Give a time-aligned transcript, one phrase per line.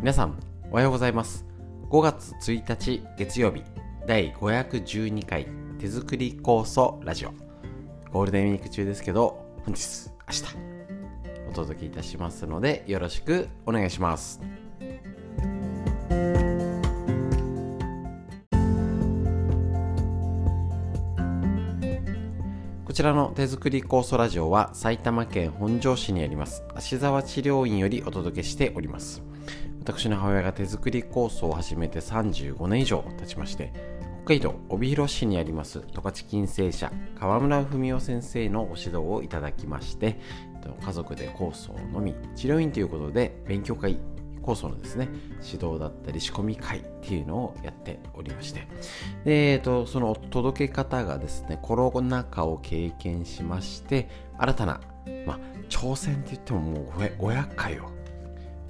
[0.00, 0.38] 皆さん
[0.70, 1.44] おはようございます。
[1.90, 3.64] 5月1日月曜日
[4.06, 5.48] 第512回
[5.80, 7.32] 手作り酵素ラジオ。
[8.12, 10.44] ゴールデンウィーク中ですけど本日明日
[11.50, 14.40] お届けいたしますのでよろしくお願いします。
[22.84, 29.27] こちらの手作り酵素ラジオは埼玉県本庄市にあります芦沢治療院よりお届けしております。
[29.88, 33.72] 私の母親が手作り酵素を始めて35年以上経ちまして
[34.24, 40.20] 北海道帯広市にあります十勝金星社川村文夫先生のご指導をいただきまして
[40.84, 43.98] 家族で酵素を飲み治療院ということで勉強会
[44.42, 45.08] 酵素のですね
[45.42, 48.68] 指導だったり仕込み会っていうのをやっておりまして。
[49.24, 54.80] で、えーと、その届け方がですねコロナ禍を経験しまして新たな、
[55.26, 55.38] まあ、
[55.70, 57.97] 挑戦って言ってももう500回を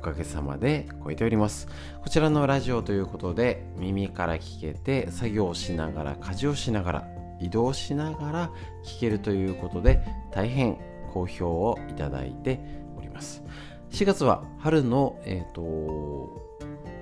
[0.00, 1.68] かげさまで超えております。
[2.02, 7.08] こちらのラジオということで耳から聞けて作業しながら家事をしながら
[7.40, 8.50] 移動しながら
[8.84, 10.78] 聞けるということで大変
[11.12, 12.60] 好評をいただいて
[12.96, 13.42] おります。
[13.90, 16.30] 4月は春の、えーと、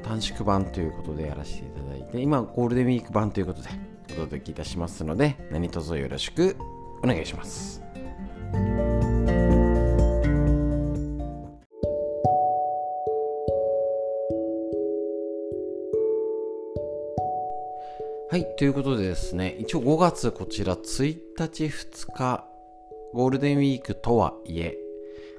[0.03, 3.69] 短縮版ということでやらせていただいて今ゴールデンウィーク版ということで
[4.13, 6.57] お届けいたしますので何卒よろしく
[7.03, 7.83] お願いします。
[18.39, 22.45] はい、ということでですね、一応5月こちら1日2日、
[23.13, 24.79] ゴールデンウィークとはいえ、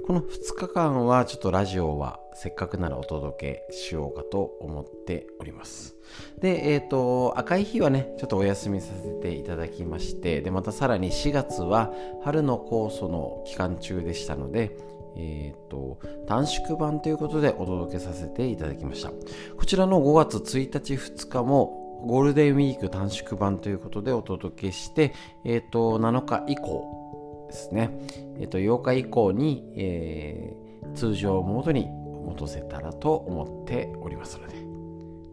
[0.06, 5.96] この2日間はちょっとラジオはせっかくならお届けしようかと思っております。
[6.42, 11.94] で、えっ、ー、と、赤い日はね、ちょっとお休みさせていただきまして、で、またさらに4月は
[12.26, 14.76] 春の酵素の期間中でしたので、
[15.16, 19.14] えっ、ー、と、短縮版ということでお届けさせていただきました。
[19.56, 25.14] こちらの5月1日2日もゴールデンウィーク短縮版ということでお届けして、
[25.44, 27.92] えっ、ー、と、7日以降ですね、
[28.40, 31.88] えっ、ー、と、8日以降に、えー、通常モードに
[32.26, 34.56] 戻せたらと思っておりますので、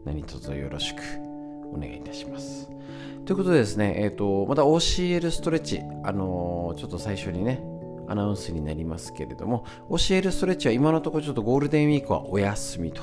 [0.04, 1.00] 何卒よろしく
[1.72, 2.68] お願いいたします。
[3.24, 7.60] ということでですね、えっ、ー、と、また OCL ストレッチ、あのちょっと最初にね、
[8.08, 13.02] アナウンスになりますけれども、OCL ストレッチは今のところちょっとゴールデンウィークはお休みと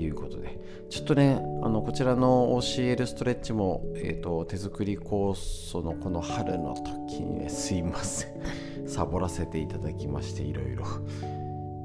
[0.00, 8.40] いうことで、ちょっとね、あのこちらの OCL ストレッチも、えーと、手作り酵素のこの春の時にね、すいません。
[8.88, 10.84] サボらせていただきまして、いろいろ。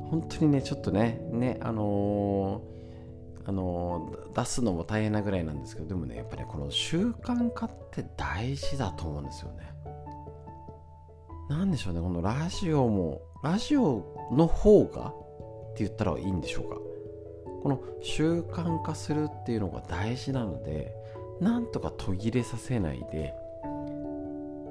[0.09, 9.75] 本当にね、ちょっとね、ね、あのー、あの、出すのも大変なぐらいなんですけど、でもね、やっぱり、ね、この習慣化って大事だと思うんですよね。
[11.49, 16.77] なんでしょうね、このラジオも、ラジオの方がって言ったらいいんでしょうか？
[17.65, 20.93] この習慣化するっていうのが大事なので
[21.41, 23.33] なんとか途切れさせないで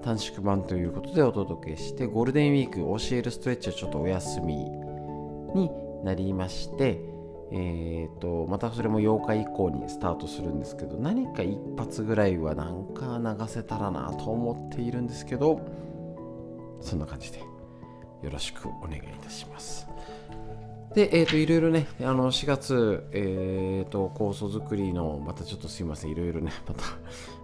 [0.05, 5.72] 短縮版ということでお届けしてゴールデンウィーク教えるストレッチはちょっとお休みに
[6.05, 7.00] なりまして
[7.50, 15.61] えーと、またそれも8日以降にスタートするんですけど何か一発ぐらいはなんか流せたらなと思っているんですけど
[16.81, 19.88] そんな感じでよろしくお願いいたします。
[20.94, 26.84] で、え、ー、と、いろいろね、あの、4月、えっ、ー、と、酵素作りの、またちょっとすいません、いろいろね、 また、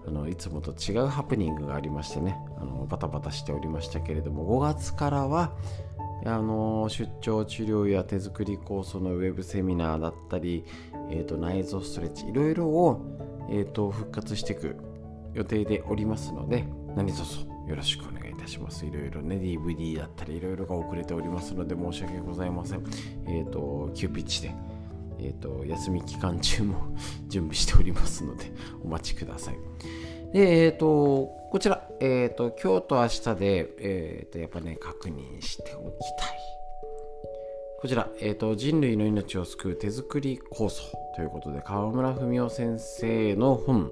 [0.06, 5.53] あの、いつもと違うハプニングがありましてね、あの、バタバタしておりましたけれども、5月からは、
[6.25, 10.65] あの、出張治療や手作り酵素のウェブセミナーだったり、
[11.11, 13.00] え、ー、と、内臓ストレッチ、いろいろを、
[13.50, 14.77] えっ、と、復活していく
[15.34, 18.29] 予定でおりますので、何卒よろしくお願いします。
[18.40, 18.86] たします。
[18.86, 22.84] いろいろね、DVD だったり、いろいろが遅れておりますので、申し訳ございません。
[23.26, 24.54] えっ、ー、と、急ピッチで、
[25.18, 26.76] えっ、ー、と、休み期間中も
[27.28, 28.46] 準備しておりますので、
[28.82, 29.58] お待ちください。
[30.32, 36.38] で、えっ、ー、と、こちら、えっ、と、今日と明日で、えっ、と、やっぱね、確認しておきたい。
[37.81, 40.82] こちら、えっ、と、人類の命を救う手作り構想
[41.16, 43.90] ということで、川村文夫先生の本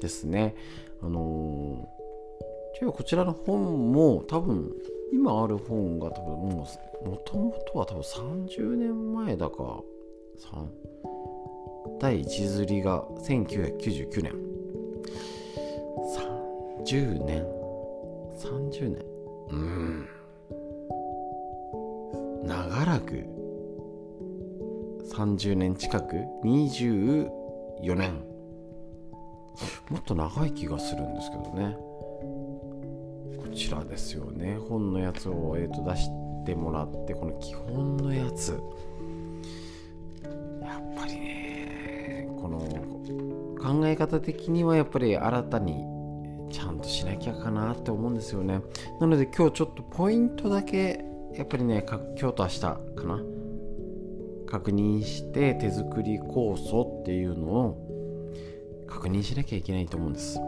[0.00, 0.54] ですね。
[1.02, 1.88] あの
[2.82, 4.72] 違うこちらの本も多分
[5.12, 6.66] 今ある本が多分も
[7.04, 9.80] うもともとは多分30年前だか
[12.00, 14.32] 第一釣りが1999年。
[16.84, 17.44] 30年
[18.36, 19.04] 30年
[19.50, 20.08] うん。
[22.44, 23.24] 長らく
[25.14, 28.24] 30年近く24年。
[29.88, 31.91] もっと長い気がするんですけどね。
[33.52, 34.58] ちらですよね。
[34.68, 36.08] 本のやつを、えーと、出し
[36.44, 38.60] てもらってこの基本のやつ。
[40.62, 42.58] やっぱりねこの
[43.60, 45.84] 考え方的にはやっぱり新たに
[46.50, 48.60] ちゃんとしなきゃかなって思うんですよね。
[49.00, 51.04] なので今日ちょっとポイントだけ
[51.34, 53.22] やっぱりね今日と明日かな？
[54.46, 60.38] 確認して手作り酵素っていうのを確認しなきゃいけないと思うんです。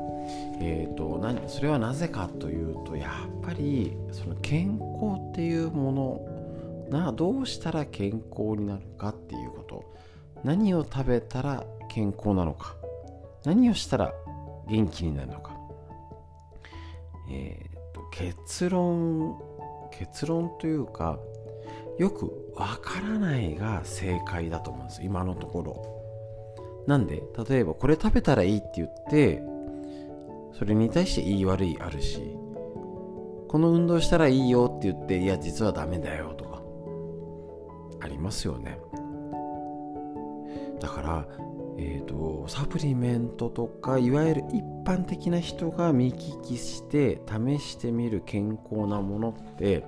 [0.61, 5.93] えーと、それはなぜかというとやっぱりその健康っていうも
[6.91, 9.95] のなどうしたら健康になるかっていうこと。
[10.45, 12.77] 何を食べたら健康なのか。
[13.45, 14.13] 何をしたら
[14.69, 15.57] 元気になるのか。
[17.31, 19.39] えー、と結論
[19.91, 21.19] 結論というか
[21.99, 26.85] よくわからないが正解だと思うんです今のところ。
[26.87, 29.43] なんで例えばこれ食べたらいいって言って
[30.59, 32.37] それに対していい悪いあるし
[33.49, 36.63] この運動したらいいよって言っていや実はダメだよとか
[38.01, 38.79] ありますよね。
[40.81, 41.27] だから
[41.77, 49.85] えーと、サプリメントとかいわゆる一般的な人が見聞きして試してみる健康なものって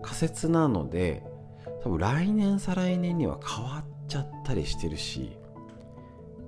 [0.00, 1.22] 仮説なので
[1.82, 5.36] 多分来年再来年には変わっちゃったりしてるし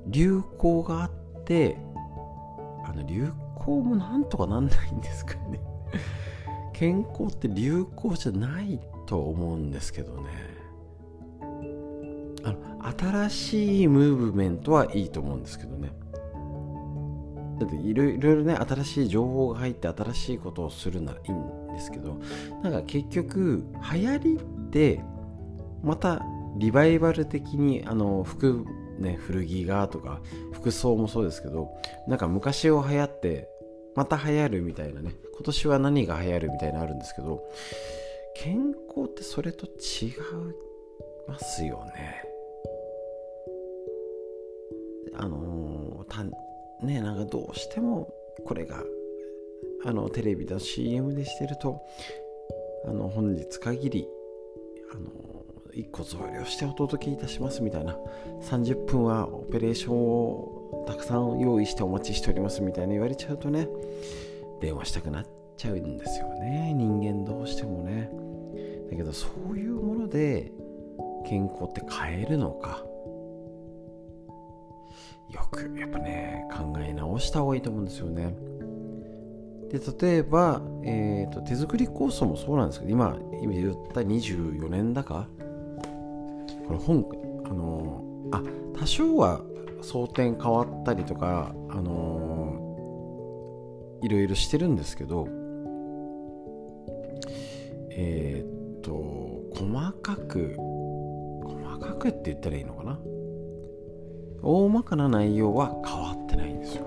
[0.06, 1.76] 流行があって
[2.84, 5.60] あの流行もなんとかなんないんですかね。
[6.72, 10.30] 健康って流行じゃないと思うんですけどね。
[12.44, 12.58] あの
[12.98, 15.92] 新しいムーブメントはいいと思うんですけどね。
[17.58, 22.18] だっていろいろね新しい情報が入って新しいことをするならいいんですけど
[22.62, 24.40] なんか結局流行りっ
[24.70, 25.00] て
[25.82, 26.24] また
[26.56, 28.64] リバイバル的にあの服
[29.04, 30.20] ね古着がとか
[30.52, 31.70] 服装もそうですけど
[32.08, 33.48] なんか昔を流行って
[33.94, 37.44] また流行るみたいなね今年は何が流行るみたいなのあるんですけど
[38.34, 40.12] 健康ってそれと違い
[41.28, 42.22] ますよね。
[45.16, 46.24] あのた
[46.84, 48.12] ねなんかどうしても
[48.44, 48.82] これが
[49.84, 51.80] あのテレビの CM でしてると
[52.86, 54.08] あの本日限り
[54.92, 55.33] あの
[55.74, 57.96] 一個増量してお届けいたしますみたいな。
[58.42, 63.68] 30分はオペレーションをたくさん用意してお待ちしておりますみたいな言われちゃうとね
[64.60, 65.26] 電話したくなっ
[65.56, 66.72] ちゃうんですよね。
[66.74, 68.10] 人間どうしてもね。
[68.90, 70.52] だけどそういうもので
[71.26, 72.84] 健康って変えるのか。
[75.30, 78.34] よくやっぱね考え直した方がいいと思うんですよね。
[79.70, 85.26] で例えば、えーと、手作り酵素もそうなんですけど今今言った24年だか
[86.66, 87.06] これ本
[87.44, 88.02] あの
[88.32, 88.42] あ
[88.78, 89.40] 多少は
[89.82, 92.60] 争点変わったりとかあの
[94.02, 95.28] いろいろしてるんですけど
[97.90, 98.92] えっ、と
[99.54, 100.56] 細かく
[101.44, 102.98] 細かくって言ったらいいのかな？
[104.42, 106.84] 大まかな内容は変わってないんですよ。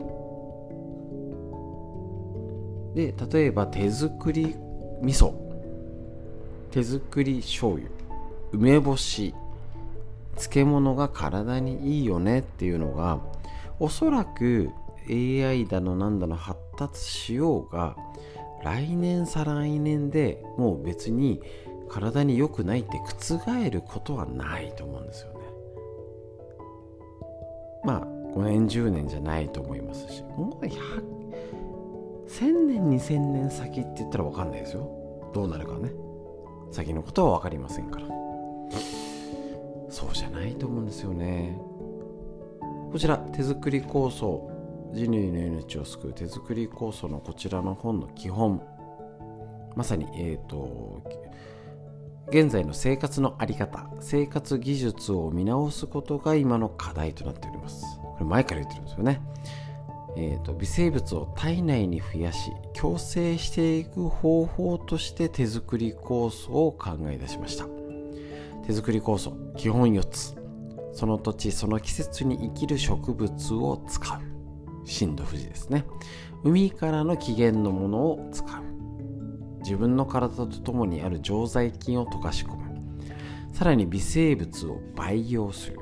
[2.93, 4.55] で例えば手作り
[5.01, 5.33] 味噌。
[6.71, 7.89] 手作り醤油。
[8.51, 9.33] 梅干し。
[10.37, 13.19] 漬物が体にいいよねっていうのが
[13.79, 14.71] おそらく
[15.09, 17.95] AI だのなんだの発達しようが
[18.63, 21.41] 来年再来年でもう別に
[21.89, 25.39] 体に良くないって覆ることはないと思うんですよね。
[27.85, 28.01] まあ
[28.35, 30.23] 5年10年じゃないと思いますし。
[30.23, 34.89] もう1000年2000年先って言ったら分かんないですよ。
[35.33, 35.91] どうなるかね。
[36.71, 38.16] 先のことは分かりませんから。
[39.97, 41.57] そうじゃないと思うんですよね。
[42.91, 44.51] こちら手作り構想。
[44.93, 48.61] 人類の命を救う手作り構想のこちらの本の基本。
[49.75, 51.01] まさにえっ、ー、と
[52.29, 53.89] 現在の生活の在り方。
[53.99, 57.83] 生活技術を見直すことが今の課題となっております。
[57.99, 59.19] これ前から言ってるんですよね。
[60.15, 67.76] えーと、微生物を体内に増やし共生していく方法として手作り酵素を考え出しました。
[68.67, 70.35] 手作り酵素基本4つ。
[70.91, 74.19] その土地その季節に生きる植物を使う。
[74.85, 75.85] 震度富士ですね。
[76.43, 78.63] 海からの起源のものを使う。
[79.59, 82.63] 自分の体とともにある常在菌を溶かし込む。
[83.53, 85.79] さらに微生物を培養する。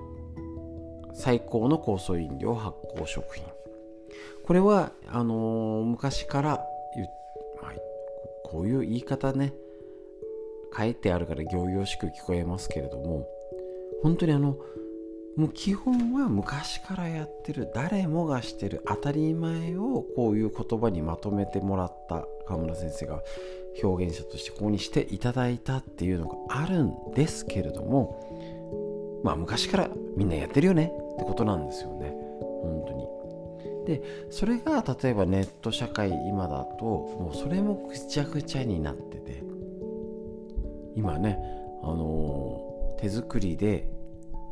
[1.15, 3.44] 最高の酵素飲料発酵食品。
[4.46, 6.50] これはあのー、昔から、
[7.63, 7.74] まあ、
[8.44, 9.54] こういう言い方ね。
[10.77, 13.27] 書いてあるから行々しく聞こえますけれども
[14.03, 14.58] 本当にあの
[15.38, 23.22] もう基本は昔からやってる誰もがしてる当たり前をこういう言葉にまとめてもらった川村先生が
[23.84, 32.13] 表現者としてここにしていただいたっていうのがあるんですけれどもまあ昔からみんなやってるよねってことなんですよね。
[32.62, 33.05] 本当に。
[33.86, 39.44] でそれが例えばネット社会今だともうそれもぐちゃぐちゃになってて
[40.96, 41.38] 今ね
[41.84, 43.90] あのー、手作りで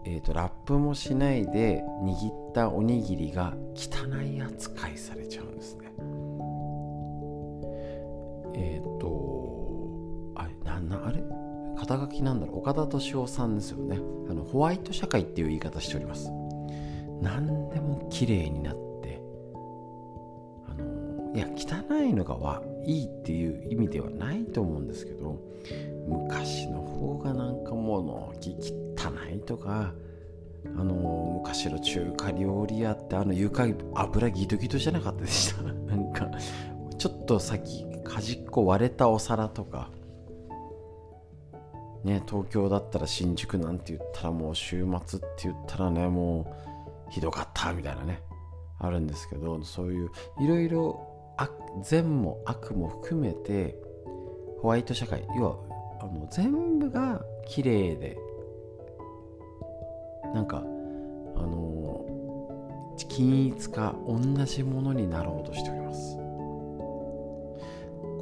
[0.05, 5.93] えーと、ラップもしないで握ったおにぎりが汚い扱いされちゃうんですね。
[8.53, 11.23] えっ、ー、とあれなんなあれ？
[11.77, 12.57] 肩書きなんだろう？
[12.57, 13.97] 岡田敏夫さんですよね。
[14.29, 16.29] あのホワイト社会っていう言い方しております。
[17.21, 19.21] 何でも綺麗になって
[20.67, 25.39] あのいや汚いのがはいいっていう意味ではないと思うんですけど
[26.07, 29.93] 昔の方がなんかもうの汚いとか
[30.65, 35.61] あの昔の中華料理屋ってあの床油ギトギトじゃなかったでした。
[35.73, 36.29] なんか
[36.97, 39.89] ちょっと先端っこ割れたお皿とか
[42.03, 46.55] ね東京だったら新宿なんて言ったらもう週末って言ったらねも
[47.09, 48.21] うひどかったみたいなね
[48.79, 50.09] あるんですけどそういう
[50.41, 51.12] いろいろ
[51.81, 53.75] 善も悪も含めて
[54.61, 55.57] ホワイト社会要は
[56.01, 58.17] あの全部が綺麗で
[60.33, 62.05] なんかあの
[63.09, 66.17] 均一化同じものになろうとしております。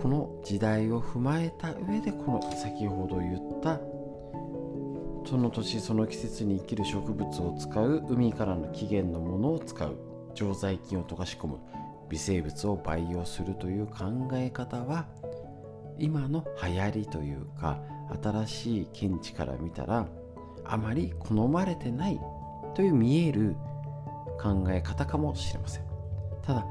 [0.02, 3.80] この時代を踏まえた上でこの先ほど言った
[5.30, 9.96] その年その季節に生きる植物を使う海からの起源のものを使う
[10.34, 11.60] 常在菌を溶かし込む
[12.12, 15.08] 微生物を培養するという考え方は
[15.98, 17.82] 今の流行りというか
[18.22, 20.08] 新しい見地から見たら
[20.66, 22.20] あまり好まれてない
[22.76, 23.56] という見える
[24.42, 25.84] 考え方かもしれません。
[26.44, 26.66] ただ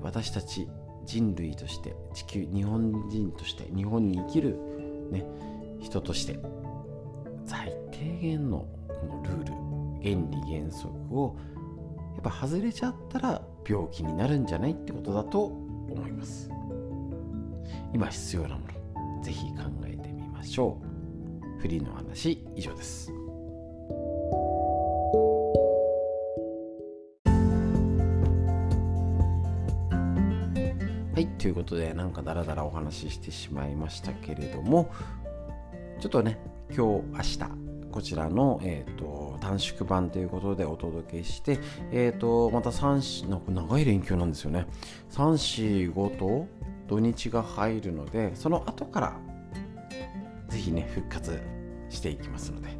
[0.00, 0.68] 私たち
[1.04, 4.56] 人類として地球日本人として日本に生きる、
[5.10, 5.24] ね、
[5.80, 6.38] 人として
[7.46, 9.52] 最低限のこのルール
[10.02, 11.36] 原理原則を
[12.14, 16.50] やっぱ外れちゃったら病気になるんじゃないってことだと思います。
[17.92, 20.78] 今必要なものぜひ考えてみましょ
[21.58, 21.60] う。
[21.60, 23.12] フリーの話以上です。
[31.14, 34.90] はいということでなんかダラダラお話ししてしまいましたけれども
[36.00, 36.40] ちょっとね
[36.74, 41.60] 今日明日こちらの、えーと、短縮版ということでお届けして、
[41.92, 44.66] えーと、また3なんか長い連休なんですよね。
[45.10, 46.48] 345と
[46.88, 49.16] 土日が入るのでその後から
[50.48, 51.40] ぜひね復活
[51.90, 52.76] していきますのでよ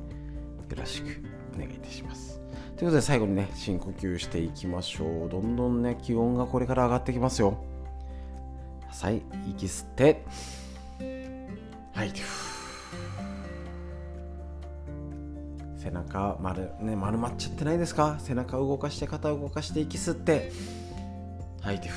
[0.77, 1.23] ろしく
[1.55, 2.41] お願いいたします。
[2.77, 5.29] ということで最後にね深呼吸していきましょう。
[5.29, 7.63] どんどんね気温がこれから上がってきますよ。
[8.91, 10.25] はい息吸って。
[11.93, 12.13] はい
[15.83, 18.17] 背中丸,、ね、丸まっちゃってないですか？
[18.21, 20.53] 背中を動かして肩を動かして息吸って
[21.61, 21.91] 吐いて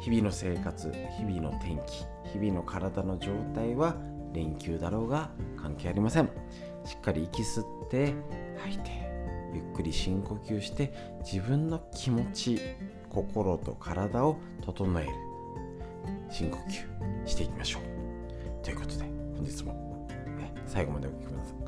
[0.00, 3.96] 日々の生活日々の天気日々の体の状態は
[4.32, 6.30] 連休だろうが関係ありません。
[6.84, 8.14] しっかり息吸って
[8.58, 8.90] 吐いて
[9.52, 10.92] ゆっくり深呼吸して
[11.24, 12.60] 自分の気持ち
[13.10, 15.10] 心と体を整える。
[16.30, 16.84] 深呼吸
[17.26, 17.82] していきましょう。
[18.64, 19.04] ということで
[19.36, 19.95] 本日も、
[20.66, 21.16] 最後までお聴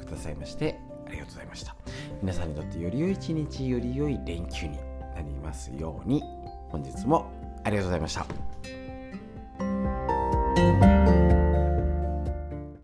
[0.01, 1.75] きくださいましてありがとうございました。
[2.21, 4.79] 皆さんにとってより良い一日より良い連休に
[5.15, 6.23] なりますように
[6.69, 7.31] 本日も
[7.65, 8.27] ありがとうございました。